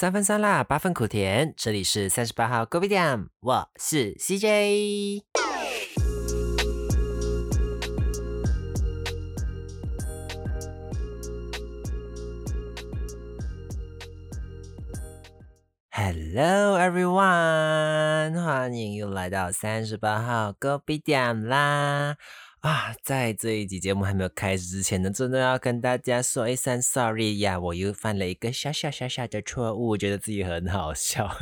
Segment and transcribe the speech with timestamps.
[0.00, 1.52] 三分酸辣，八分苦甜。
[1.58, 5.20] 这里是三十八号 g o b i d a m，我是 CJ。
[15.90, 22.16] Hello everyone，欢迎又来到三十八号 g o b i d a m 啦！
[22.60, 31.34] 啊，在这一集节目还没有开始之前呢，真的要跟大家说一声 sorry 呀，我又犯了一个小小小小的错误，我觉得自己很好笑，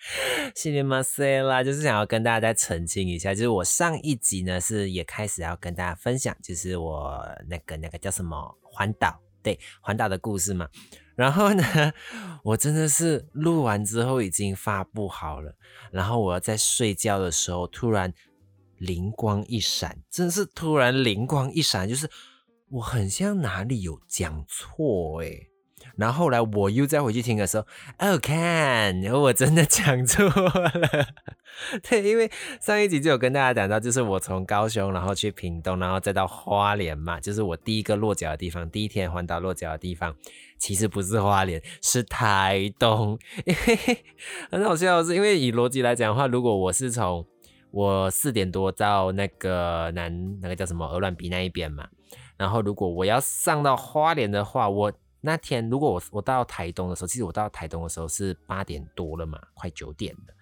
[0.56, 10.66] 心里马塞啦，就是想要跟大家澄清一下，就是我上一集呢是也开始要跟大家分享，就是我那个那个叫什么环岛，对环岛的故事嘛。
[11.14, 11.62] 然后呢，
[12.42, 15.54] 我真的是录完之后已经发布好了，
[15.90, 18.14] 然后我要在睡觉的时候突然。
[18.82, 22.10] 灵光一闪，真是突然灵光一闪，就是
[22.68, 25.48] 我很像哪里有讲错诶。
[25.96, 27.66] 然后后来我又再回去听的时候，
[27.98, 31.06] 哦，看我真的讲错了。
[31.88, 40.16] 对，因为上一集就有跟大家讲到，就是我从高雄然后去屏东，然后再到花莲嘛，就是我第一个落脚的地方，第一天环岛落脚的地方，
[40.58, 43.18] 其实不是花莲，是台东。
[43.44, 44.04] 因为
[44.50, 47.26] 很好笑的是，因为以逻辑来讲的话，如果我是从
[47.72, 51.88] 我四点多到那个南那个叫什么鹅卵鼻那一边嘛，
[52.36, 54.92] 然后如果我要上到花莲的话，我
[55.22, 60.34] 那天如果我我到台东的时候，其实我到台东的时候是八点多了嘛，快九点了。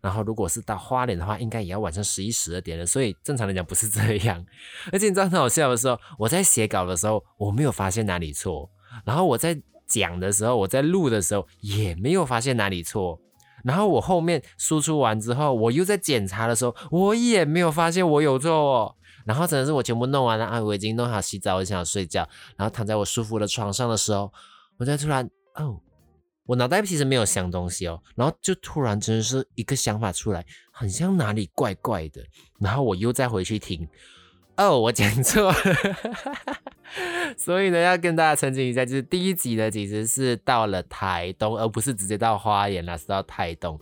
[0.00, 2.86] 然后如果是到花莲的话，应该也要晚上十一十二点了。
[2.86, 4.46] 所以正常来讲不是这样。
[4.92, 8.70] 而且你知道很好笑的时候，我在写稿的时候我没有发现哪里错，
[9.04, 13.20] 然后我在讲的时候，我在录的时候也没有发现哪里错。
[13.64, 18.50] 然后我后面输出完之后，我又在检查的时候，我也没有发现我有错。
[18.52, 18.94] 哦。
[19.24, 22.26] 然后真的是我全部弄完了啊，我已经弄好洗澡，我想睡觉。
[22.56, 24.32] 然后躺在我舒服的床上的时候，
[24.78, 25.78] 我才突然哦，
[26.46, 32.24] 我脑袋其实没有想东西哦，然后就突然真的是一个想法出来，很像哪里怪怪的。
[32.58, 33.86] 然后我又再回去听，
[34.56, 35.54] 哦，我讲错了。
[37.36, 43.80] 所以呢，要跟大家澄清一下，就是第一集呢，其实是到了台东，而不是直接到花莲啦，是到台东。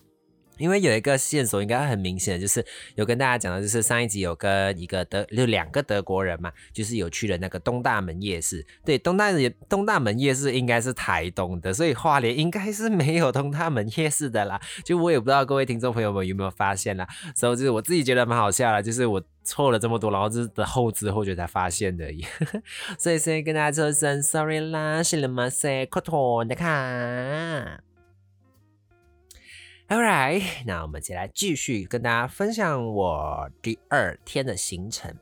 [0.58, 8.64] 因为有一个线索应该很明显，就是有跟大家讲的，就是上一集有跟一个德，就两个德国人嘛，就是有去了那个东大门夜市。
[8.82, 14.58] 对，东大门东大门夜市应该是台东的，所以花莲应该是没有东大门夜市的啦。
[14.82, 22.10] 就我也不知道各位听众朋友们有没有发现啦，所以就是我自己觉得蛮好笑的，就是我错了这么多，然后是的后知后觉才发现的。
[22.98, 25.48] 所以先跟大家说声 sorry 啦，是了吗？
[25.48, 27.85] 塞克托的卡。
[29.88, 35.14] Alright，那我们接下来继续跟大家分享我第二天的行程。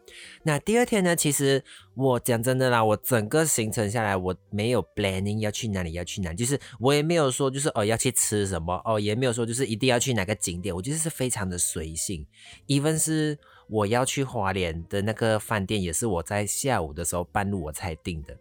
[0.43, 1.63] 那第二天呢，其实
[1.95, 12.27] 我讲真的啦，我整个行程下来，我没有 planning 要去哪里，要去哪，就是我也没有说就是哦要去吃什么，哦也没有说就是一定要去哪个景点，我就是非常的随性。
[12.67, 13.39] Even 是
[13.69, 18.35] 我要去华联的那个饭店，也是我在下午的时候半路我才订的。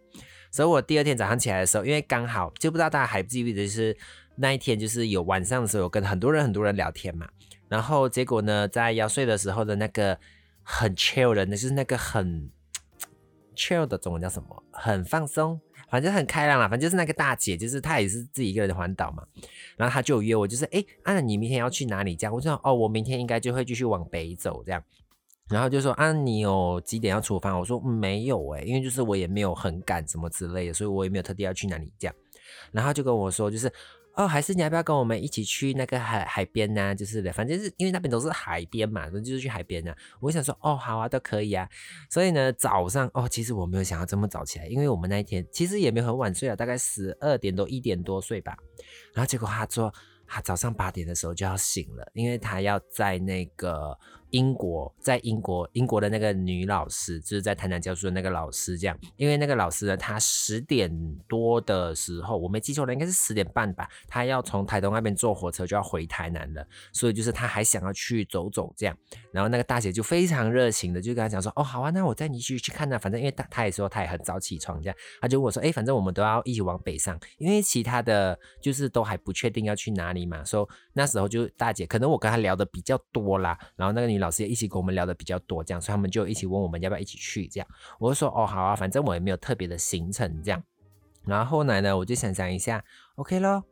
[0.50, 3.94] 所以我第二天早上起来的时候，因为刚好就不知道大家还记不记得，就是。
[4.36, 7.28] 那一天就是有晚上的时候，跟很多人很多人聊天嘛，
[7.68, 10.18] 然后结果呢，在要睡的时候的那个
[10.62, 12.50] 很 chill 的，就是那个很
[13.54, 14.62] chill 的中文叫什么？
[14.72, 19.22] 很放松，反正很开朗啦，反正就是那个大姐，就是她也是自己一个人环岛嘛，
[19.76, 22.16] 然后她就约我，就是哎，安娜你明天要去哪里？
[22.16, 24.82] 这样我就说哦，我明天应该就会继续往北走这样，
[25.48, 27.56] 然后就说啊，你有几点要出发？
[27.56, 32.14] 我说没有哎，因为就是我也没有很赶什么之类的，所以我也没有特地要去哪里这样，
[32.72, 33.72] 然后就跟我说就是。
[34.14, 36.94] 哦，还是你要不要跟我们一起去那个海海边呢？
[36.94, 39.92] 就是的，反正是因为那边都是海边嘛，那就是去海边呢。
[40.20, 41.68] 我想说，哦，好啊，都可以啊。
[42.08, 48.56] 所以呢，早上哦，其实我没有想要这么早起来，因为我们那一天其实也没有很晚睡啊，大概十二点多一点多睡吧。
[49.12, 49.92] 然后结果他说，
[50.26, 53.98] 他早上八点的时候就要醒了，因为他要在那个。
[54.34, 60.90] 英国在英国，英国的那个女老师就是在台南教书的那个老师，这样，因为那个老师呢，他十点
[61.28, 68.98] 多的时候，我没记错了，应该是十点半吧，他要从台东那边坐火车就要回台南了，所以就是他还想要去走走这样，
[69.30, 84.23] 然后那个大姐就非常热情的就跟他讲说，哦，好啊，那我带你去去看呢，反正因为他他也说他也很早起床这样，他就问我说，哎，反正我们都要一起往北上，因为其他的就是都还不确定要去哪里嘛，说那时候就大姐可能我跟他聊的比较多啦，然后那个女。
[84.24, 87.68] 老师也一起跟我们聊的比较多，这样，所以他们就一起问我们要不要一起去，这样，
[87.98, 90.62] 我就说哦好啊，反正我也没有特别的行程，这样，
[91.24, 92.82] 然后后来呢，我就想想一下
[93.16, 93.62] ，OK 咯。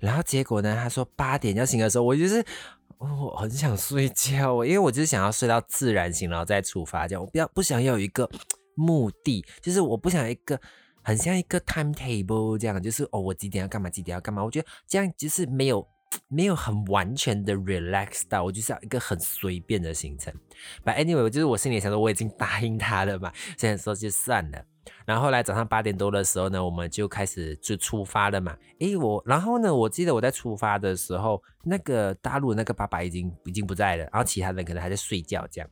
[0.00, 2.44] 然后结果呢，他说八点要醒的时候，我就是
[2.98, 8.28] 我很想睡觉，因为我就是想要睡到自然醒，然后再出发，这样，我不要不想要有一个
[8.74, 10.60] 目的，就是我不想一个
[11.02, 14.44] 很像一个 timetable 这样，就是哦，我几点要干嘛，几点要干嘛。
[14.44, 15.86] 我觉得这样就是没有
[16.28, 20.32] 没有很完全的 relax 到，我就是要一个很随便的行程。
[20.84, 24.64] But anyway，就是我心里想说，我已经答应他了嘛，现在说就算了。
[25.06, 28.56] 然后后来早上八点多的时候呢，我们就开始就出发了嘛。
[28.80, 35.70] 诶，我然后呢，我记得我在出发的时候，那个大陆那个爸爸已经已经不在了，然后其他人可能还在睡觉这样。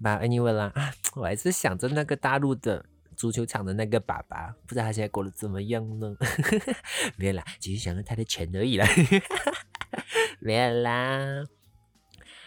[0.00, 2.84] But anyway 啦，啊， 我还是想着那个大陆的。
[3.18, 6.14] 足球场的那个爸爸，不知道他现在过得怎么样呢？
[7.18, 8.86] 没有啦，只是想着他的钱而已啦。
[10.40, 11.44] 没有啦。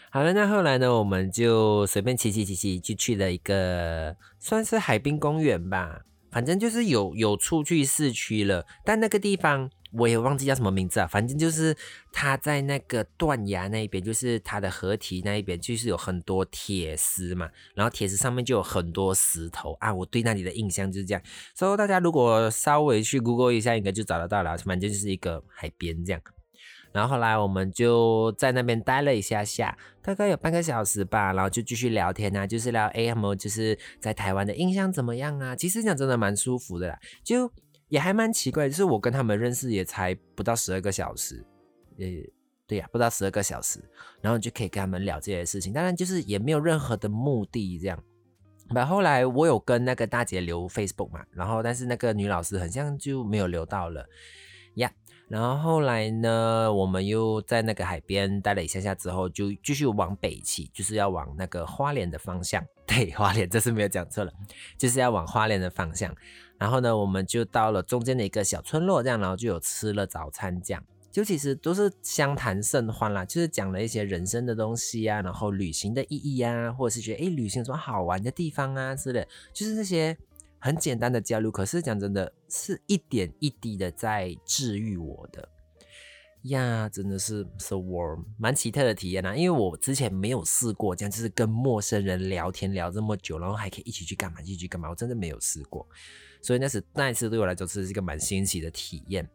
[0.10, 6.02] 好了，那后来呢，我们就随便骑骑骑骑，就去了一个算是海滨公园吧，
[6.32, 9.70] 反正就是有有出去市区了，但那个地方。
[9.94, 11.76] 我也忘记叫什么名字啊，反正就是
[12.14, 19.94] 它在那个断崖那一边，就是它的河堤那一边，就是有很多铁丝嘛，然后铁丝上面就有很多石头啊。
[19.94, 21.22] 我对那里的印象就是这样，
[21.54, 24.58] 所以大家如果稍微去 Google 一下，应该就找得到了。
[24.60, 26.22] 反正就是一个海边这样。
[26.94, 35.56] 然后后来我们就在那边待了一下下，大概有半个小时吧，然后就继续聊天啊，就是聊 AM，就是在台湾的印象怎么样啊？
[35.56, 37.52] 其实讲真的蛮舒服的啦，就。
[37.92, 41.46] 也还蛮奇怪，就是我跟他们认识也才不到十二个小时，
[42.00, 42.06] 呃，
[42.66, 43.82] 对呀，不到十二个小时，
[44.22, 45.74] 然后就可以跟他们聊这些事情。
[45.74, 48.02] 当然，就是也没有任何的目的这样。
[48.70, 54.06] 那后来我有跟那个大姐留 Facebook 嘛，然后但是那个女老师很像就没有留到了
[54.76, 54.90] 呀。
[55.32, 62.62] 然后后来呢，我们又在那个海边待了一下下之后，就继续往北骑，就是要往那个花莲的方向。
[62.86, 64.34] 对，花莲这是没有讲错了，
[64.78, 66.14] 就是要往花莲的方向。
[66.58, 80.18] 然后呢，我们就到了中间的一个小村落，这样，然后就有吃了早餐，这样，就其实都是相谈甚欢啦，就是讲了一些人生的东西啊，然后旅行的意义啊，或者是觉得哎，旅行什么好玩的地方啊之类，就是那些
[80.62, 81.52] 很简单的交流。
[81.52, 85.50] 可是讲真的，是一点一滴的在治愈我的
[86.44, 95.86] 呀，真的是 so warm，蛮奇特的体验啊，因为我之前没有试过这样，就是跟陌生人聊天聊这么久，然后还可以一起去干嘛，一起去干嘛，我真的没有试过。
[96.42, 99.30] 所以那是那一次对我来说是一个蛮新奇的体验。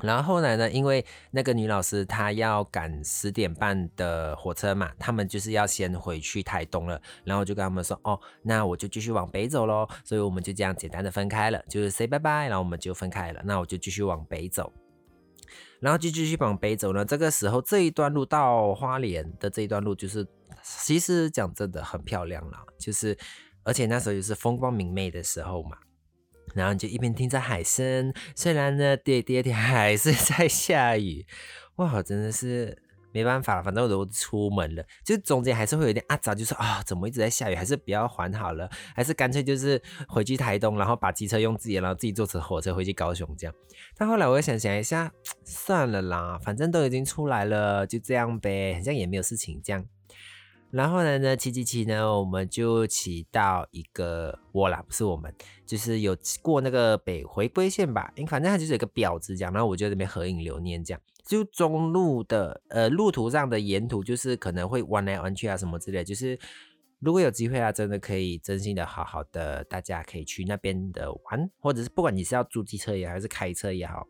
[0.00, 7.00] 然后后来呢，因为那个女老师她要赶十点半的火车嘛，他们就是要先回去台东了。
[7.24, 13.40] 然后我就跟他们说：“哦，那我就继续往北走喽。”所以我们就这样简单的分开了，就是 say 拜拜，然后我们就分开了。
[13.44, 14.72] 那我就继续往北走，
[15.78, 17.04] 然后就继续往北走呢。
[17.04, 20.26] 这个时候这一段路到花莲的这一段路，就是
[20.62, 23.16] 其实讲真的很漂亮了，就是
[23.62, 25.76] 而且那时候就是风光明媚的时候嘛。
[26.54, 31.26] 然后你就一边听着海声，虽然呢，第第二天还是在下雨，
[31.76, 32.76] 哇，真的是
[33.12, 33.62] 没办法了。
[33.62, 37.54] 反正我都出门了，就中间还是会有点啊早，就是啊，怎么一直在下雨？
[37.54, 43.54] 还是不要还好了，还是干脆就是回去台东，然后把机车用自己，然后自己坐车火车回去高雄这样。
[43.96, 45.12] 但后来我又想想一下，
[45.44, 49.84] 算了啦，反正都已经出来了，就这样呗，好像也没有事情这样。
[50.72, 55.32] 然后呢呢，骑骑骑呢，我们就骑到一个我啦，不是我们，
[55.66, 61.00] 就是有过那个北回归线吧，因为反正它就是有个标志这样，然后我就在那边合影留念这样。
[61.26, 66.38] 就中路的呃路途上的沿途，就是可能会弯来弯去啊什么之类，就是
[67.00, 74.06] 如果有机会啊，真的可以真心的好好的，大家可以去那边的玩，或者是不管你是要租机车也好，还是开车也好，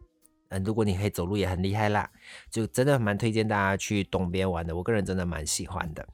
[0.51, 2.09] 嗯，如果你可以走路也很厉害啦，
[2.53, 6.07] 就真的蛮推荐大家去东边玩的，我个人真的蛮喜欢的。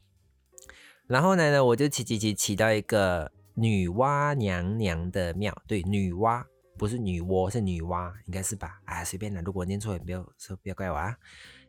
[1.09, 6.45] 然后呢，我就骑骑骑骑到一个女娲娘娘的庙，对，女娲
[6.77, 8.79] 不是女娲，是女娲，应该是吧？
[8.85, 11.17] 啊，随便啦，如果念错也不要说，不要怪我啊。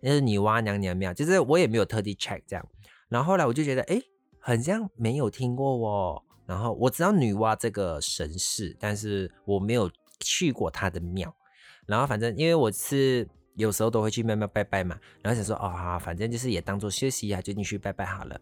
[0.01, 2.63] 那是女娲娘娘庙，就是我也没有特地 check 这样。
[3.07, 3.99] 然后后来我就觉得，哎，
[4.39, 6.21] 很像没有听过哦。
[6.45, 11.33] 然后我知道女娲这个神事，但是我没有去过她的庙。
[11.85, 18.39] 然后反正因为我是有时候都会去庙庙拜拜嘛，然后想说，哦，好，反正就是也当做休息啊，就进去拜拜好了。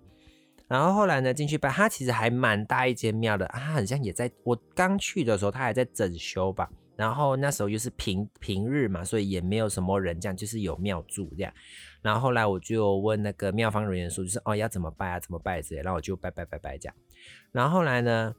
[0.68, 6.70] 然后后来呢，进去拜，它其实还蛮大一间庙的啊，很像也在我刚去的时候，它还在整修吧。
[6.98, 11.54] 然后那时候又是平平日嘛，所以也没有什么人，这样就是有庙祝这样。
[12.02, 16.96] 然后后来我就问那个庙方人员说，就是哦要怎么拜啊，怎么拜之类，然后我就拜拜拜拜这样。
[17.52, 18.34] 然后后来呢，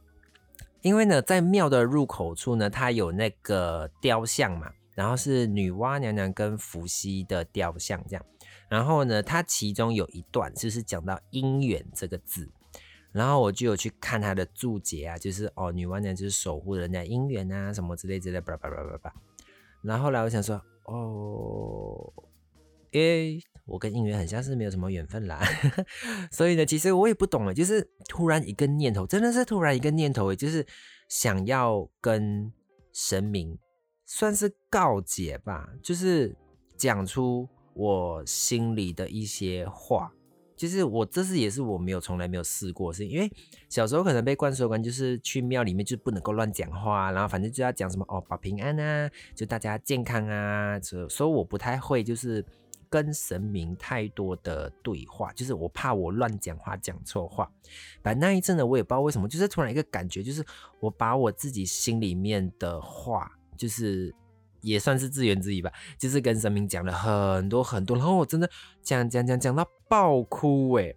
[0.83, 8.25] 因为呢在庙的入口处呢，它有那个雕像嘛，然后是女娲娘娘跟伏羲的雕像这样。
[8.69, 12.51] 然后呢，它其中有一段就是讲到姻缘这个字，
[13.13, 19.15] 然后我就有去看它的注解啊，就是哦，女娲娘就是守护人家姻缘啊，什么之类之类，叭叭叭叭叭。
[19.83, 22.13] 然后后来我想说，哦，
[22.91, 25.41] 因为我跟姻缘很像是没有什么缘分啦，
[26.33, 30.67] 所以呢，其实我也不懂了，就是突然一个念头，真的是突然一个念头，就是
[31.09, 32.53] 想要跟
[32.93, 33.59] 神明
[34.05, 36.37] 算是告解吧，就是
[36.77, 37.49] 讲出
[37.79, 40.13] 我心里的一些话。
[40.57, 43.31] 就是我这次也是我没有从来没有试过，是因为
[43.69, 50.77] 小时候可能被灌输观就是去庙里面就不能够乱讲话，然后反正就要讲什么哦保平安啊，就大家健康啊，
[51.09, 52.45] 所以我不太会就是
[52.91, 57.49] 跟神明太多的对话，就是我怕我乱讲话讲错话。
[58.03, 60.45] 反正那一阵呢，我也不知道为什么，就是突然一个感觉，就是
[60.81, 64.13] 我把我自己心里面的话，就是。
[64.61, 68.49] 也算是自言自语吧，就是跟神明讲了很多很多，然后我真的
[68.83, 70.95] 讲讲讲讲到爆哭哎，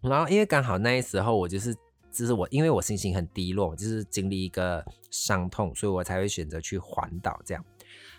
[0.00, 1.74] 然后因为刚好那时候我就是，
[2.10, 7.64] 就是我因为我心情很低落，就是经历一个伤痛，所以我才会选择去环岛这样。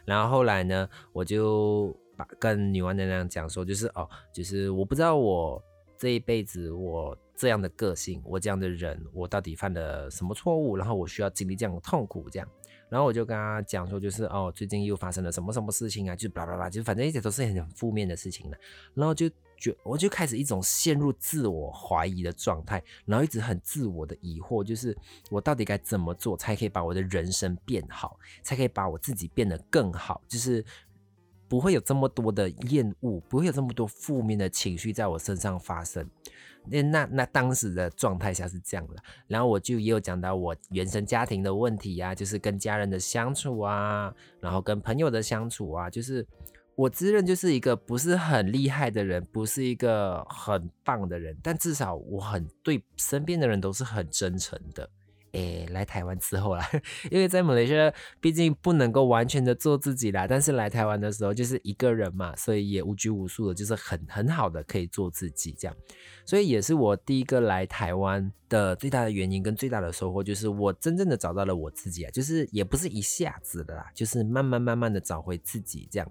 [0.05, 5.61] 然后后来呢，我就把跟女娲娘娘讲说，就是哦，就是我不知道我
[5.97, 12.47] 这一辈子我这样的个性，我这样的人，我到底犯了什么错误，然后我需要经历这样的痛苦这样。
[12.89, 16.15] 然后我就跟他讲说，就是哦，最近又发生了什么什么事情啊？
[16.15, 18.57] 就叭叭叭，就反正一直都是很负面的事情了。
[18.93, 24.95] 然后就觉，我就开始一种陷入自我怀疑的状态，然后一直很自我的疑惑，就是
[25.29, 30.63] 我到底该怎么做才可以把我的人生变好，才可以把我自己变得更好，就是
[31.47, 36.09] 不会有这么多的厌恶，不会有这么多负面的情绪在我身上发生。
[36.67, 38.95] 那那那当时的状态下是这样的，
[39.27, 46.25] 然后我就也有讲到我原生家庭的问题啊，就是跟家人的相处啊，然后跟朋友的相处啊，就是
[46.73, 54.89] 我自认就是一个不是很厉害的人，不是一个很棒的人，但至少我很对身边的人都是很真诚的。
[55.35, 56.65] 诶，来台湾之后啦，
[57.11, 65.75] 因为在马来西亚毕竟不能够完全的做自己啦，但是来台湾的时候就是一个人嘛，所以也无拘无束的，就是很很好的可以做自己这样，
[66.25, 76.09] 所以也是我第一个来台湾的最大的原因跟最大的收获，就是我真正的找到了我自己啊，就是也不是一下子的啦，就是慢慢慢慢的找回自己这样，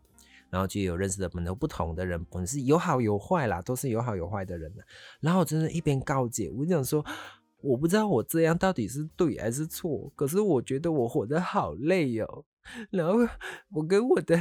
[0.50, 4.84] 然后就有认识的很多不同的人，本是有好有坏啦，都是有好有坏的人的，
[5.20, 7.02] 然后真的一边告诫，我想说。
[7.64, 12.44] 我不知道我这样到底是对还是错，可是我觉得我活得好累哦。
[12.90, 13.18] 然后
[13.72, 14.40] 我跟我的，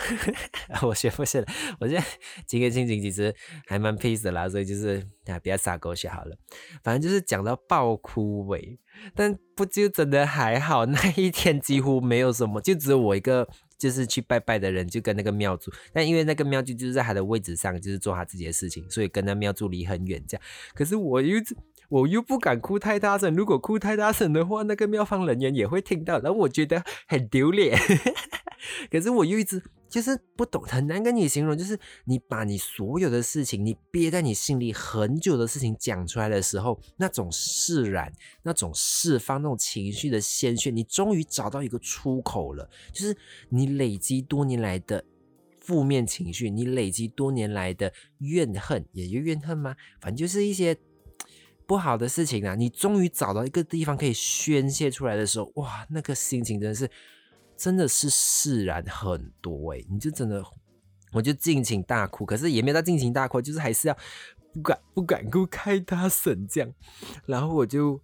[0.82, 1.46] 我学不是了。
[1.80, 2.06] 我现在
[2.46, 3.34] 今天心情其实
[3.66, 6.36] 还蛮 peace 的啦，所以就是啊，不要撒狗血好了。
[6.84, 8.78] 反正就是讲到爆哭喂，
[9.14, 10.84] 但不就真的还好？
[10.84, 13.48] 那一天几乎没有什么，就只有我一个
[13.78, 15.72] 就是去拜拜的人，就跟那个庙主。
[15.94, 20.22] 但因为那个庙主就是在他的位置上，就是做他自己的事情，所以跟那庙主离很远。
[20.28, 20.42] 这样，
[20.74, 21.38] 可是我又。
[21.88, 27.78] 我又不敢哭太大声，如果哭太大声的话，那个庙方人员也会听到，然后我觉得很丢脸。
[28.90, 38.12] 可是我又一直就是不懂，很难跟你形容，就是你把你所有的事情，你憋在你心里很久的事情讲出来的时候，那种释然，
[38.42, 42.68] 那种释放，那种情绪的鲜血，你终于找到一个出口了。
[42.92, 43.16] 就是
[43.50, 45.04] 你累积多年来的
[45.60, 49.76] 负面情绪，你累积多年来的怨恨，也就怨恨吗？
[50.00, 50.76] 反正就是一些。
[51.66, 56.88] 不好的事情啊，你终于找到一个地方可以宣泄出来的时候，哇，那个心情真的是，
[57.56, 59.84] 真的是释然很多哎！
[59.90, 60.44] 你就真的，
[61.12, 63.96] 我就尽情大哭，可是也没到尽情大哭，就是还是要
[64.52, 66.72] 不敢不敢哭开大声这样。
[67.26, 68.00] 然后我就，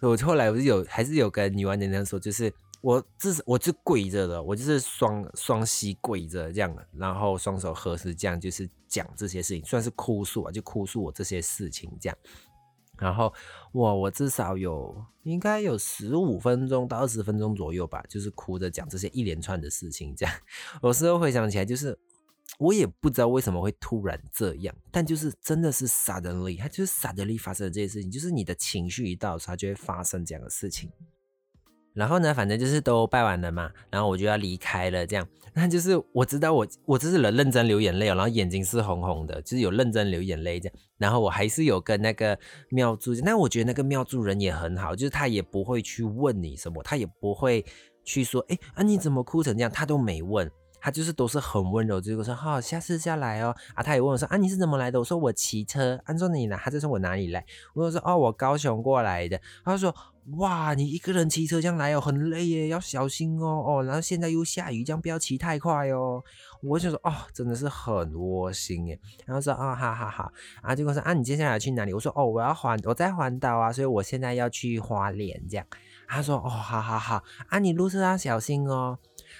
[0.00, 2.50] 我后来我就有还是有跟女娲娘娘说，就是
[2.80, 12.16] 我这是我就跪着的，我就是双双膝跪着这样，然后双手合十这样，就是讲这些事情，算是哭诉啊，就哭诉我这些事情这样。
[13.02, 13.32] 然后，
[13.72, 20.14] 哇，我至少有应该有十五分钟到二十分钟左右吧，就是哭着讲这些一连串的事情。
[20.14, 20.34] 这样，
[20.84, 21.98] 有时候回想起来，就是
[22.58, 30.88] 我也不知道为什么会突然这样，但就是真的是 suddenly，它就是 suddenly 发生的这些事情，就是你的情绪一到，它就会发生这样的事情。
[31.92, 35.28] 然后呢，反正就是都拜完了嘛，然后我就要离开了，这样。
[35.54, 40.78] 那就是我知道我我这是人认真流眼泪哦，然后眼睛是红红的，就是有认真流眼泪这样。
[40.98, 42.38] 然后我还是有跟那个
[42.70, 47.64] 庙祝，那我觉得那个庙祝人也很好，就是他也不会去问你什么，他也不会
[48.04, 50.50] 去说，哎啊你怎么哭成这样，他都没问。
[50.82, 53.54] 他就是都是很温柔，就是说好，下次再来哦。
[53.74, 54.98] 啊，他也问我说啊，你是怎么来的？
[54.98, 55.96] 我说我骑车。
[56.06, 56.56] 按说你哪？
[56.56, 57.46] 他就说我哪里来？
[57.72, 59.40] 我说哦，我高雄过来的。
[59.64, 59.94] 他说
[60.38, 63.84] 哇，你一个人骑车这样来哦，很累耶，要小心哦哦。
[63.84, 66.20] 然后现在又下雨，这样不要骑太快哦。
[66.60, 68.98] 我就说哦，真的是很窝心耶。
[69.24, 70.32] 然后说啊，哈哈哈。
[70.62, 71.94] 啊，结果说啊，你接下来去哪里？
[71.94, 75.64] 我说哦，我要环，我在环岛啊，所以我现在要去花莲这样。
[76.08, 77.22] 他说哦，好好好。
[77.46, 78.98] 啊，你路上要小心哦。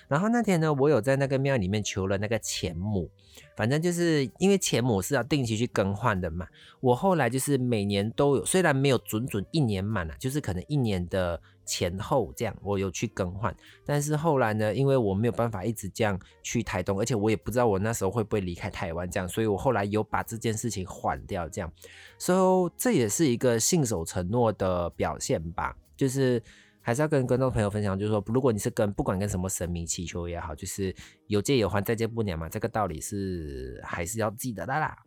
[0.08, 3.10] 然后那天呢，我有在那个庙里面求了那个钱母，
[3.56, 6.46] 反正就是因为钱母是要定期去更换的嘛。
[6.80, 13.54] 我后来就是每年都有，虽然没有准准一年满了，就是可能一年的前后这样，我有去更换。
[13.86, 21.72] 但是后来呢，因为我没有办法一直这样去台东，而且我也不知道我那时候会不会离开台湾这样，所以我后来有把这件事情缓掉这样。
[22.18, 26.42] 所以这也是一个信守承诺的表现吧，就是
[26.82, 30.94] 还是要跟观众朋友分享，就是说，如果你是跟不管跟什么神明祈求也好，就是
[31.28, 34.98] 有借有还，再借不难嘛，这个道理是还是要记得的啦。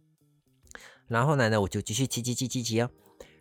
[1.07, 2.89] 然后呢呢，我就继续骑骑骑骑骑哦。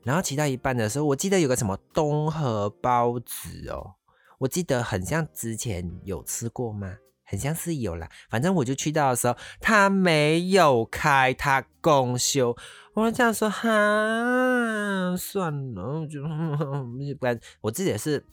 [0.02, 3.94] 然后骑到一半的时候，我记得有个什么东河包子哦，
[4.38, 6.96] 我记得很像之前有吃过吗？
[7.26, 8.10] 很像是有啦。
[8.28, 12.54] 反正我就去到的时候，他没有开，他公休。
[12.94, 16.22] 我这样说哈，算了，就
[17.18, 18.24] 不然我自己也是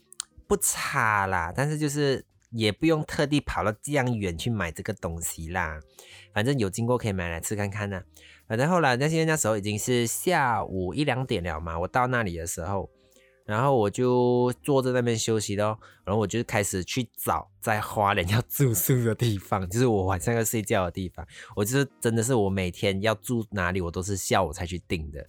[0.48, 5.80] 不差啦，但是就是也不用特地跑到这样远去买这个东西啦。
[6.32, 8.04] 反正有经过可以买来吃看看呢。
[8.48, 11.80] 反正后来，那些那时候已经是下午一两点了嘛。
[11.80, 12.88] 我到那里的时候，
[13.52, 15.78] 然后我就坐在那边休息咯。
[16.06, 21.28] 然后我就开始去找在花莲要住宿的地方，就是我晚上要睡觉的地方。
[21.56, 25.28] 我就是真的是我每天要住哪里，我都是下午才去订的。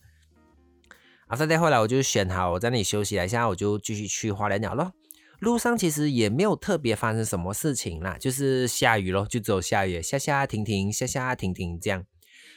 [1.26, 4.92] 啊，再后来我就选好我在那里休息了，现在我就继续去花莲鸟咯。
[5.40, 12.04] 路上其实也没有特别发生什么事情啦，就是下雨咯，就只有下雨，下下停停，下下停停这样。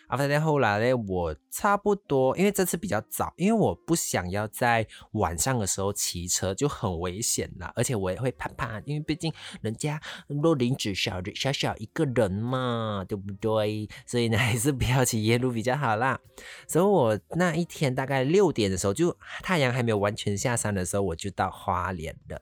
[0.07, 13.88] 啊，反正后来呢，我差不多，因为这次比较早，因为我不想要在晚上的时候骑车，就很危险啦，而且我也会怕怕，因为毕竟人家若林子小小小一个人嘛，对不对？
[14.05, 16.19] 所以呢， 还是不要骑夜路比较好啦。
[16.67, 22.41] 所以我那一天大概六点的时候，就太阳还没有完全下山的时候，我就到花莲了，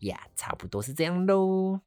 [0.00, 1.80] 呀，差不多是这样喽。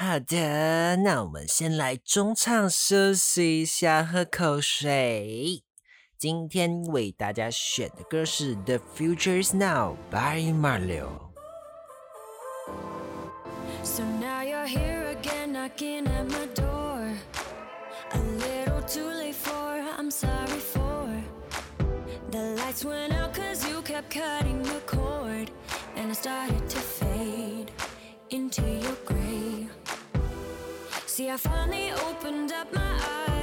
[0.00, 5.64] 好的，那我们先来中场休息一下，喝口水。
[6.16, 11.32] 今天为大家选的歌是《The Future Is Now》by Marlo。
[13.82, 17.16] So now you're here again, knocking at my door.
[18.12, 21.08] A little too late for, I'm sorry for.
[22.30, 25.50] The lights went out cause you kept cutting the cord.
[25.96, 27.72] And I started to fade
[28.30, 29.07] into your.
[31.18, 33.37] See, I finally opened up my eyes,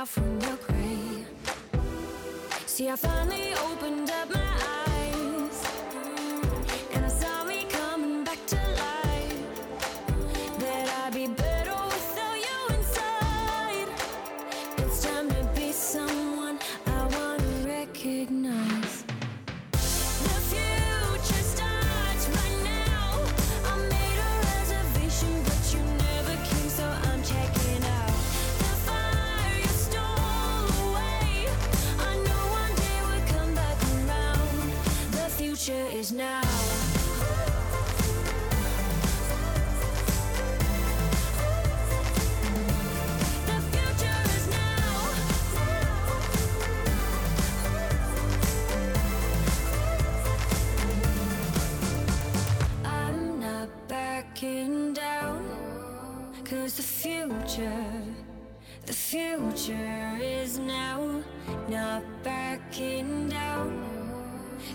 [0.00, 1.26] out from gray.
[2.64, 4.39] See, I finally opened up my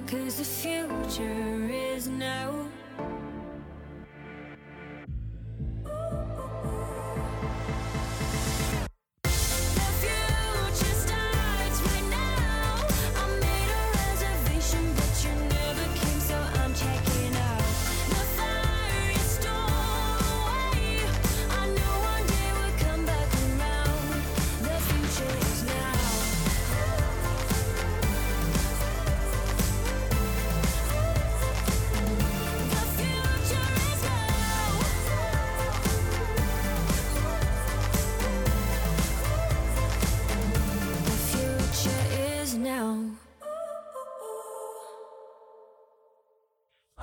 [0.08, 2.65] Cause the future is now.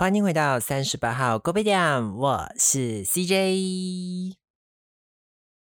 [0.03, 4.33] 欢迎回到三十八号购贝店，我是 CJ。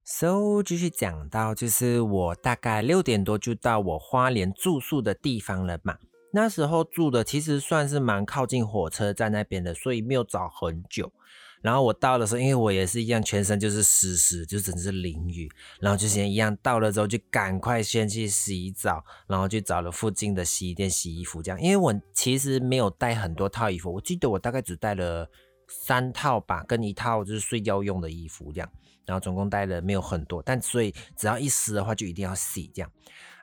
[0.04, 5.96] So 继续讲到，就是我大概六点多就到我花莲住宿的地方了嘛。
[6.34, 11.14] 那时候住的其实算是蛮靠近火车站那边的，所以没有找很久。
[11.62, 15.50] 然后我到的时候，因为我也是一样，全身就是湿湿，就整是淋雨。
[15.80, 21.42] 然后就先一样到了之后，就赶快先去洗澡，然后就找了附近的洗衣店洗衣服。
[21.42, 25.30] 这样，因为我其实没有带很多套衣服，我记得我大概只带了
[25.68, 28.70] 三套吧，跟一套就是睡觉用的衣服这样。
[29.06, 32.92] 然后总共带了没有很多，但所以只要一湿的话，就一定要洗这样。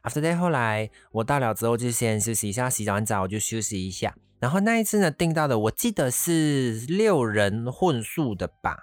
[0.02, 4.14] After that，后来我到了之后就先休息一下，洗完澡我就休息一下。
[4.44, 8.76] 然后那一次呢，订到的我记得是六人混宿的吧，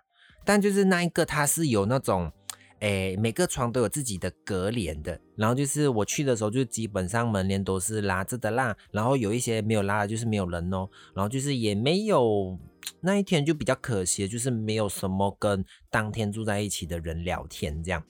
[0.43, 2.31] 但就是那一个它是有那种，
[2.79, 5.21] 诶，每个床都有自己的隔帘的。
[5.35, 8.75] 然后就是我去的时候，就基本上门帘都是拉着的啦。
[8.89, 10.89] 然后有一些没有拉的，就是没有人哦。
[11.13, 12.57] 然后就是也没有
[13.01, 18.03] 那一天就比较可惜，就是没有什么跟当天住在一起的人聊天这样。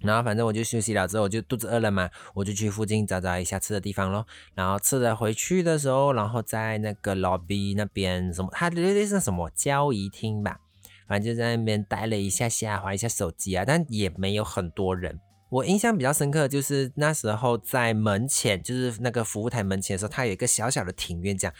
[0.00, 4.26] 然后反正我就休息了之后，我就肚子饿了嘛，我就去附近找找一下吃的地方咯。
[4.54, 10.60] 然后吃了回去的时候，然后在那个 lobby 那边什么，它那边是什么交易厅吧，
[11.08, 15.20] 反正就在那边待了一下下，划一下手机啊，但也没有很多人。
[15.50, 21.54] 我印象比较深刻就是那时候在门前，就是那个服务台门前的时候，它有一个小小的庭院，这样，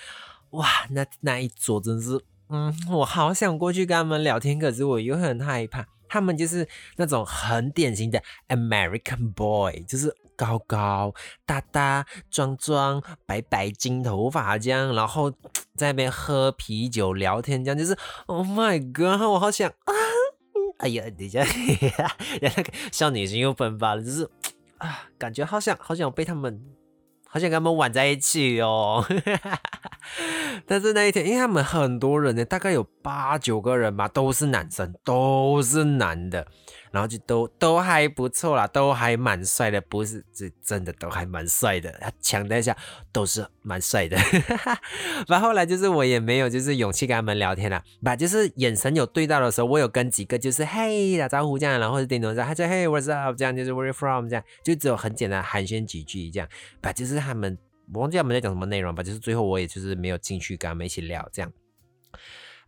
[0.50, 2.20] 哇，那那一桌真是，
[2.50, 5.86] 嗯，我好想过去跟他们聊天，可是我又很害怕。
[6.08, 6.66] 他们就是
[6.96, 15.30] 那种很典型的 American boy，就是高高大大、壮壮、白白金头发这样，然后
[15.74, 19.92] 在那边喝啤酒聊天，这样就是 Oh my god，我好想啊！
[20.78, 21.40] 哎呀，等一下，
[22.40, 24.30] 然后那个少女心又喷发了，就是
[24.78, 26.62] 啊，感觉好想好想被他们，
[27.30, 29.04] 好想跟他们玩在一起哦。
[30.66, 36.46] 但是那一天，因为他们很多人呢，大概有八九个人吧，都是男生，都是男的，
[36.92, 41.90] 然后就都都还不错啦，都还蛮帅的，不是这真的都还蛮帅的。
[42.00, 42.76] 他强调一下，
[43.12, 44.16] 都是蛮帅的。
[45.28, 56.48] 然后后来就是我也没有就是勇气跟他们聊天了，把就是眼神有对到的时候，我有跟几个就是嘿打招呼这样，然后是点头说，他说嘿 what's up 这样，就是 where from 这样，就只有很简单寒暄几句这样，
[56.80, 57.58] 把就是他们。
[57.94, 61.50] 我忘记他们在讲什么内容吧，就是最后我也就是没有进去跟他们一起聊这样。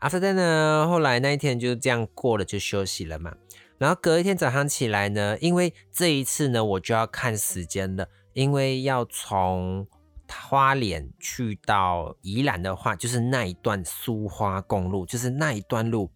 [0.01, 3.35] After that 呢，后来那一天就这样过了，就休息了嘛。
[3.81, 9.87] 然后隔一天早上起来呢，因为这一次呢我就要看时间了，因为要从
[10.29, 16.11] 花莲去到宜兰的话，就是那一段苏花公路，就是那一段路。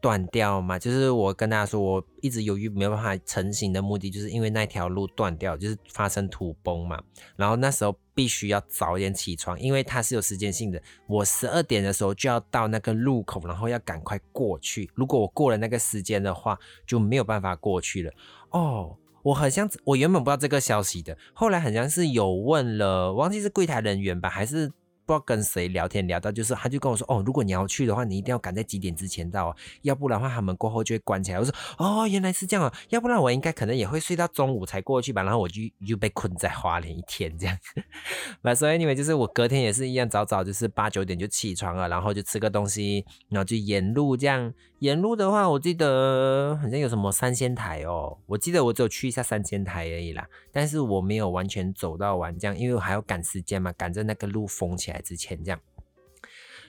[0.00, 7.00] 断掉嘛，就是我跟大家说，我一直犹豫没有办法成型的目的，就是因为那条路断掉，就是发生土崩嘛。
[7.36, 10.82] 然后那时候必须要早点起床，因为它是有时间性的。
[11.06, 14.90] 我十二点的时候就要到那个路口，然后要赶快过去。
[14.94, 18.12] 如果我过了那个时间的话，就没有办法过去了。
[18.50, 24.72] 哦，我很像我原本不知道这个消息的，后来好像是有问了，忘记是柜台人员吧，还是。
[25.04, 37.56] 不知道跟谁聊天聊到，就是他就跟我说：“哦，如果你要去的话，你一定要赶在几点之前到，要不然的话他们过后就会关起来。”我说：“哦，原来是这样啊，要不然我应该可能也会睡到中午才过去吧。”然后我就又被困在花莲一天这样。
[38.42, 44.52] 那所以因为就是我隔天也是一样，早早就是八九点就起床了，然后就吃个东西，然后就沿路这样。
[44.82, 55.60] 沿路的话，我记得好像有什么三仙台哦，我记得我只有去一下三仙台而已啦，但是我没有完全走到完这样，因为我还要赶时间嘛，赶着那个路封起来之前这样。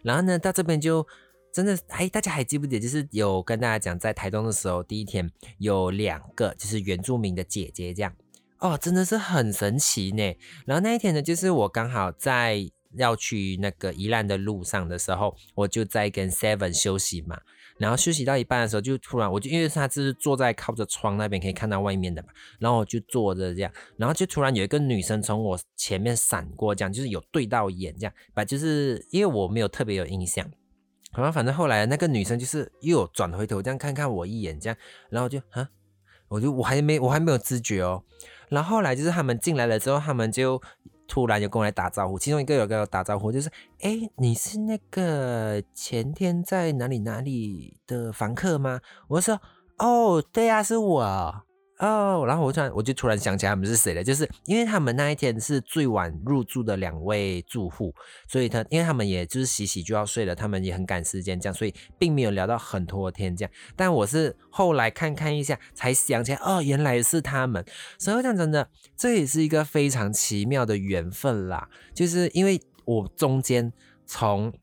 [0.04, 1.08] 然后呢，到这边就
[1.52, 8.14] 真的，哎，大家还记不记得，就是有跟大家讲，在台东的时候，第一天有两个就是原住民的姐姐这样，
[8.60, 10.38] 哦，真的是很神奇呢。
[10.68, 17.42] 然后那一天呢，就是我刚好在要去那个宜兰的路上的时候，我就在跟 Seven 休息嘛。
[17.78, 30.50] 然后休息到一半的时候，就突然我就因为他是坐在靠着窗那边可以看到外面的嘛，然后我就坐着这样，然后就突然有一个女生从我前面闪过，这样就是有对到眼这样，把就是因为我没有特别有印象，
[31.16, 34.78] 然后反正后来那个女生就是又有转回头这样看看我一眼这样，
[35.10, 35.70] 然后就啊，
[36.28, 38.04] 我就我还没我还没有知觉哦，
[38.50, 40.62] 然后后来就是他们进来了之后，他们就。
[41.08, 43.50] 突然就跟我来打招呼，其中一个有跟我打招呼，就是
[43.82, 48.80] 哎，你是那个前天在哪里哪里的房客吗？
[49.08, 49.40] 我说
[49.78, 51.44] 哦，对呀，是我。
[51.84, 57.94] 哦，然后我突然我就突然想起来他们是谁了，就是因为他们那一天是最晚入住的两位住户，
[58.26, 63.52] 所以他因为他们也就是洗洗就要睡了，他们也很赶时间这样，所以并没有聊到很多天这样。
[63.76, 67.66] 但我是后来看看一下才想起来，哦，原来是他们。
[68.00, 73.74] 所以讲真的，这也是一个非常奇妙的缘分啦，就是因为我中间
[74.06, 74.54] 从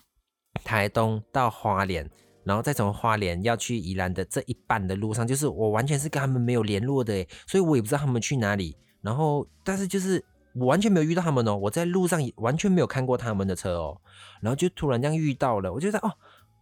[0.64, 2.08] 台东到花莲，
[2.42, 8.76] 然后再从花莲要去宜兰的这一半的路上，就是我完全是跟他们没有联络的，所以我也不知道他们去哪里。
[9.02, 10.24] 然后，但是就是
[10.54, 14.00] 我完全没有遇到他们哦，我在路上也完全没有看过他们的车哦，
[14.40, 16.12] 然后就突然这样遇到了，我觉得哦，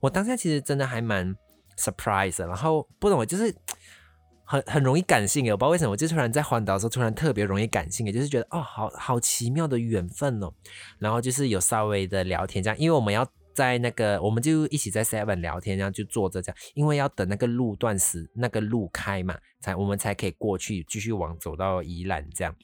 [0.01, 1.35] 我当下其实真的还蛮
[1.77, 3.55] surprise，然后不懂，就是
[4.45, 10.53] 很很容易感性诶，我不知道为什么，我就突然在环岛的时候突然特别容易感性也，就是觉得哦，好好奇妙的缘分哦，
[10.99, 13.29] 然后就是有稍微的聊天这样，因为我们要。
[13.59, 22.55] 在那个，我们就一起在 Seven 聊天，然后就坐着这样，因为要等那个路段时，那个路开嘛，才我们才可以过去，继续往走到宜兰这样。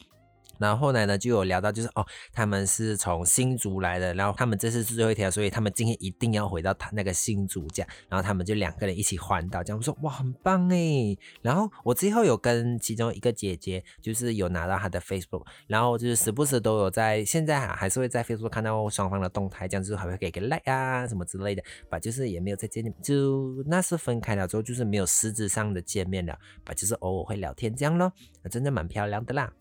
[0.64, 7.88] 然后后来呢，就有聊到，就是哦，他们是从新竹来的，然后他们这次是最后一条，所以他们今天一定要回到他那个新竹这样。
[8.08, 11.14] 然后他们就两个人一起环岛，这样说哇，很棒哎。
[11.42, 28.10] 然后我之后有跟其中一个姐姐，就是有拿到她的 Facebook，然后就是时不时都有在，现在还是会在 Facebook 看到双方的动态，这样子还会给个 like 啊什么之类的，把就是也没有再见，就那是分开了之后，就是没有实质上的见面了，把就是偶尔会聊天这样咯，
[28.50, 29.52] 真的蛮漂亮的啦。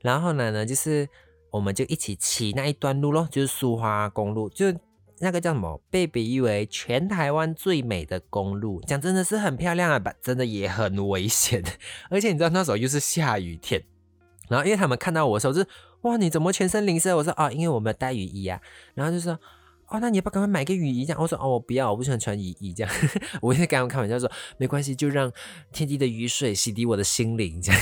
[0.00, 1.08] 然后呢呢，就是
[1.50, 4.66] 我们就一起骑那一段路咯，就是苏花公路，就
[5.18, 8.80] 那个叫什么，被比喻为全台湾最美的公路。
[8.82, 11.62] 讲真的是很漂亮啊，吧，真的也很危险。
[12.10, 13.82] 而且你知道那时候又是下雨天，
[14.48, 15.68] 然后因为他们看到我的时候，就是
[16.02, 17.14] 哇，你怎么全身淋湿？
[17.14, 18.60] 我说啊，因为我没有带雨衣啊。
[18.94, 19.38] 然后就说。
[19.90, 21.06] 哦，那你要不要赶快买个雨衣？
[21.06, 22.74] 这样我说哦，我不要，我不喜欢穿雨衣。
[22.74, 22.92] 这样，
[23.40, 25.32] 我也跟他们开玩笑说，没关系，就让
[25.72, 27.58] 天地的雨水洗涤我的心灵。
[27.62, 27.80] 这样，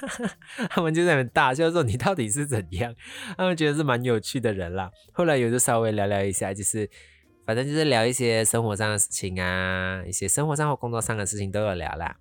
[0.70, 2.94] 他们就在那边大笑说：“你到底是怎样？”
[3.36, 4.90] 他们觉得是蛮有趣的人啦。
[5.12, 6.88] 后来有就稍微聊聊一下，就是
[7.44, 12.16] 反正就是聊一些生活上的事情啊，一些生活上或工作上的事情都有聊啦。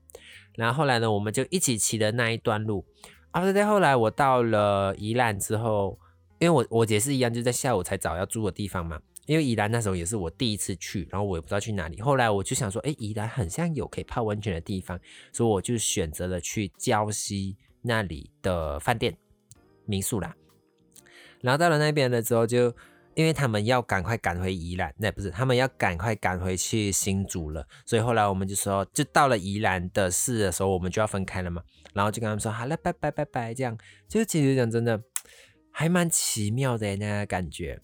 [0.56, 2.86] 然后后来呢，我们就一起骑的那一段路。
[3.32, 5.98] 啊，再，后来我到了宜兰之后。
[6.40, 9.00] 因为我我也是一样，就在下午才找要住的地方嘛。
[9.26, 12.00] 因为宜兰那时候也是我第一次去，然后我也不知道去哪里。
[12.00, 15.00] 后来我就想说，哎，宜兰很像有可以泡温泉的地方，
[15.34, 19.18] 所以我就选择了去礁溪那里的饭店
[19.88, 20.36] 民宿啦。
[21.42, 22.72] 然后到了那边了之后，就
[23.16, 31.64] 因为他们要赶快赶回宜兰，那不是他们要赶快赶回去新竹了，所以后来我们就说，就到了宜兰的市的时候，我们就要分开了嘛。
[31.96, 33.76] 然后就跟他们说，好了，拜拜拜拜，这样。
[34.08, 35.02] 就其实讲真的。
[35.78, 37.82] 还蛮奇妙的那个感觉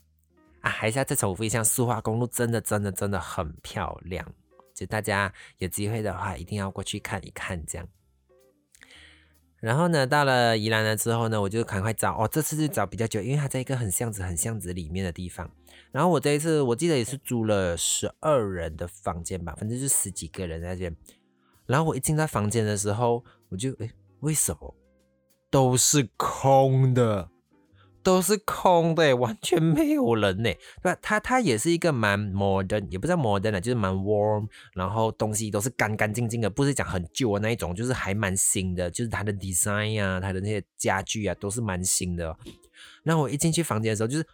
[0.61, 0.71] 啊！
[0.71, 4.25] 还是要再重复一下，苏花公路真的真的真的很漂亮，
[4.73, 7.85] 就大家有机会的话，一定要过去看一看这样。
[9.59, 15.51] 然后呢，到了宜兰了之后呢，我就赶快找哦，这次就找比较久，因为它在一个很巷子、很巷子里面的地方。
[15.91, 20.95] 然后我这一次我记得也是租了十二人的房间吧，反正就十几个人在这边。
[21.65, 24.73] 然后我一进到房间的时候，我就诶，为什么
[25.49, 27.30] 都是空的？
[28.03, 30.49] 都是空的，完全没有人呢，
[30.81, 30.97] 对吧？
[31.01, 42.35] 它它也是一个蛮 modern，也不叫 modern 的，就是蛮 warm，然后东西都是干干净净的，不是讲很旧的那一种，就是还蛮新的，就是它的 design 啊，它的那些家具啊，都是蛮新的。
[43.03, 44.25] 那我一进去房间的时候，就是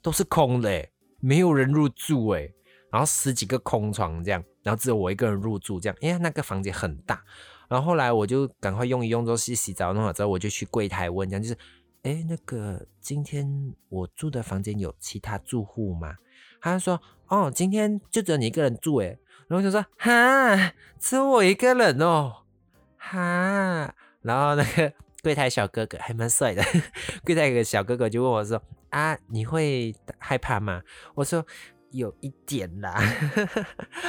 [0.00, 0.88] 都是空的，
[1.20, 2.48] 没有人入住哎，
[2.90, 7.22] 然后十几个空床这样，然后只有我一个人入住这样，因为那个房间很大。
[7.68, 11.58] 然后后来我就赶快用一用，之后去洗澡弄好之后，我就去柜台问，这样就是。
[12.04, 16.14] 哎，那个今天我住的房间有其他住户吗？
[16.60, 22.44] 他说，哦，今天就只有你一个人住，哎，然后就说，哈，只有我一个人哦，
[22.98, 26.62] 哈，然后那个柜台小哥哥还蛮帅的，
[27.24, 30.82] 柜台个小哥哥就问我说，啊，你会害怕吗？
[31.14, 31.44] 我说。
[31.94, 32.92] 有一点啦，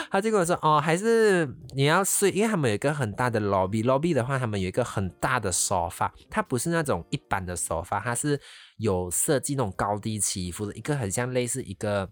[0.10, 8.42] 他就跟我说：“哦，还是你要睡，因为他们有一个很大的 lobby，lobby 的话，他们有一个很大的沙发，它不是那种一般的沙发，它是
[8.78, 12.10] 有设计那种高低起伏的，一个很像类似一个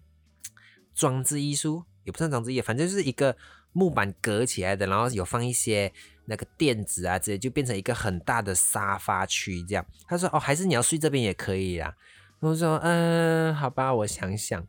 [0.94, 3.36] 装置艺术，也不算装置艺术，反正就是一个
[3.72, 5.92] 木板隔起来的，然后有放一些
[6.26, 11.92] 那个垫子啊，直接就变成一个很大的沙发区这样。”他说：“哦，还是你要睡这边也可以啦。”
[12.38, 14.64] 我说：“嗯，好吧，我想想。”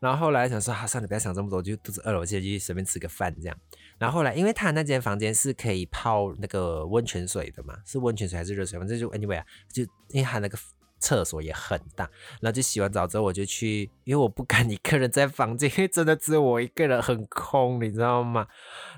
[0.00, 3.56] 然后后来想说，啊，算了，不要想这么多，就肚子饿了，我现在去随便吃个饭这样。
[3.98, 8.78] 然后后来，因为他那间房间是可以泡那个温泉水的嘛，是温泉水还是热水？
[8.78, 10.58] 反正就 anyway 啊，就因为他那个
[10.98, 12.10] 厕所也很大，
[12.40, 18.46] 然后就洗完澡之后，我就去，因为我不敢一个人在房间，因为真的只有我一个人，很空，你知道吗？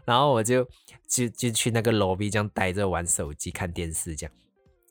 [0.05, 0.65] 然后我就
[1.09, 4.33] 就就去那个楼壁这样待着玩手机、看电视这样。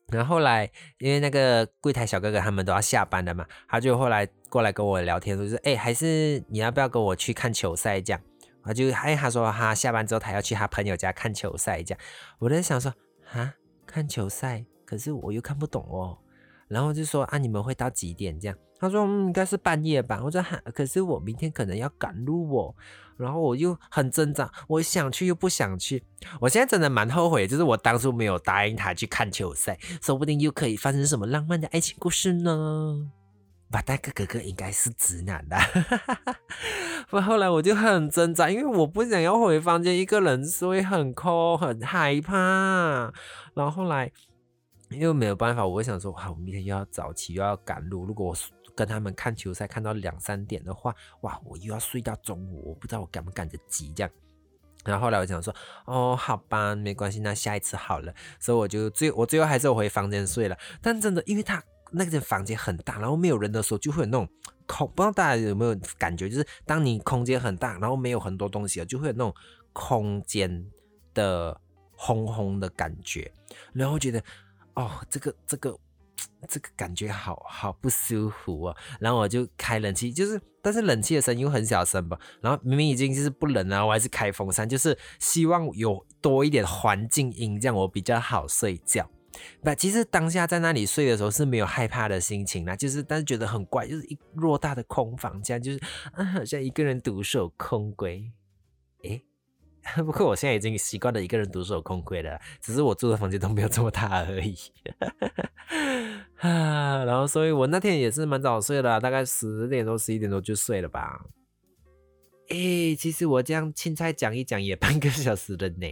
[0.09, 0.69] 然后后来，
[0.99, 8.21] 因为那个柜台小哥哥他们都要下班了嘛，他就后来过来跟我聊天，说是哎，还是你要不要跟我去看球赛这样？
[8.63, 11.99] 啊就哎，他说他下班之后他要去他朋友家看球赛这样。
[12.37, 12.93] 我在想说
[13.31, 13.55] 啊，
[13.87, 16.17] 看球赛，可是我又看不懂哦。
[16.67, 18.57] 然后就说啊，你们会到几点这样？
[18.77, 20.21] 他说嗯，应该是半夜吧。
[20.21, 22.75] 我说哈，可是我明天可能要赶路哦。
[23.17, 26.03] 然后我又很挣扎，我想去又不想去。
[26.39, 33.11] 我现在真的蛮后悔，就是我当初没有答应他去看球赛，说不定又可以发生什么浪漫的爱情故事呢。
[33.71, 35.57] 把大哥哥哥应该是直男的，
[37.09, 42.35] 不，后来我就很挣扎，因为我不想要回房间一个人睡，很空，很害怕。
[43.53, 44.11] 然后后来
[44.89, 48.03] 又没有办法，我想说，哇，我明天又要早起，又要赶路。
[48.03, 48.35] 如果我
[48.75, 54.11] 跟他们看球赛看到两三点的话，哇，我又要睡到中午，我不知道我赶不赶得及这样。
[54.83, 55.55] 然后后来我想说，
[55.85, 58.13] 哦，好吧，没关系，那下一次好了。
[58.37, 60.57] 所以我就最我最后还是回房间睡了。
[60.81, 61.63] 但真的，因为他。
[61.91, 64.27] 那个房间很大，然后没有人的时候，就会有那种
[64.65, 64.87] 空。
[64.95, 69.33] 不知道大家有没有感觉，就是当你空间很大，然后没有很多东西了，就会有那种
[69.73, 70.65] 空间
[71.13, 71.59] 的
[71.91, 73.31] 轰轰的感觉，
[73.73, 74.23] 然后觉得
[74.75, 75.77] 哦，这个这个
[76.47, 78.75] 这个感觉好好不舒服啊。
[78.99, 82.17] 然后我就开冷气，就是但是冷气的声音又很小声吧。
[82.41, 89.09] 然后明明已经就是不冷了，我还是开风扇，就是希望有多一点环境音，这样我比较好睡觉。
[89.63, 95.79] 不，其实当下在那里睡的时候是没有害怕的心情啦，就是但是觉得很怪，就是一偌大的空房间，就是
[96.13, 98.31] 啊，好像一个人独守空闺。
[99.03, 99.23] 诶，
[100.03, 104.55] 不过我现在已经习惯了一个人独守空闺了，只是我住的房间都没有这么大而已。
[106.37, 111.25] 啊，然后所以我那天也是蛮早睡的，大概十点多、十一点多就睡了吧。
[112.49, 115.87] 诶，其实我这样轻菜讲一讲也半个小时了呢。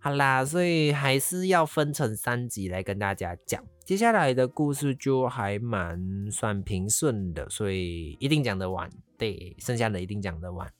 [0.00, 3.62] 好啦，所以还是要分成三集来跟大家讲。
[3.84, 8.88] 接下来的故事就还蛮算平顺的，所以一定讲得完。
[9.16, 10.72] 对，剩下的一定讲得完。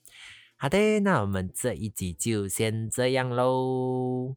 [0.57, 4.37] 好的，那我们这一集就先这样喽。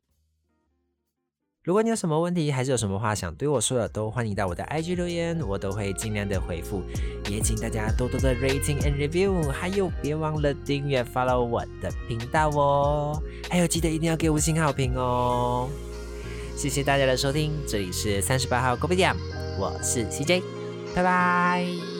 [1.63, 6.81] 如果你有什么问题，还是有什么话想对我说的，都欢迎到我的 IG 留言，我都会尽量的回复。
[7.29, 13.21] 也请大家多多的 rating and review，还有别忘了订阅 follow 我的频道哦。
[13.47, 15.69] 还有记得一定要给五星好评哦。
[16.57, 19.15] 谢谢大家的收听，这里是三十八号咖啡店，
[19.59, 20.41] 我是 CJ，
[20.95, 21.90] 拜拜。